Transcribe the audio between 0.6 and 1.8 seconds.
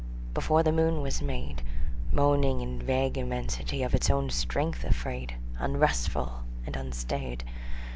the moon was made,